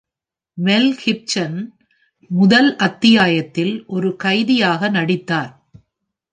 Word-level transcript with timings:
மெல் 0.57 0.95
Gibson 1.05 1.57
முதல் 2.31 2.75
அத்தியாயத்தில் 2.77 3.83
ஒரு 3.87 4.15
கைதியாக 4.15 4.89
நடித்தார். 4.89 5.51